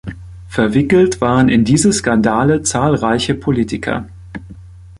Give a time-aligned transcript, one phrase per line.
[0.47, 4.07] Verwickelt waren in diese Skandale zahlreiche Politiker.